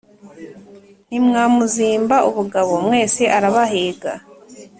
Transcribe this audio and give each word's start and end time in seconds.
Ntimwamuzimba 1.07 2.15
ubugabo 2.29 2.71
mwese 2.85 3.21
arabahiga 3.37 4.11